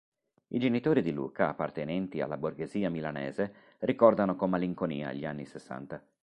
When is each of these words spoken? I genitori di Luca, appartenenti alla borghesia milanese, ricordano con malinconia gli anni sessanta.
I 0.47 0.57
genitori 0.57 1.03
di 1.03 1.11
Luca, 1.11 1.47
appartenenti 1.49 2.21
alla 2.21 2.35
borghesia 2.35 2.89
milanese, 2.89 3.75
ricordano 3.81 4.35
con 4.35 4.49
malinconia 4.49 5.13
gli 5.13 5.25
anni 5.25 5.45
sessanta. 5.45 6.03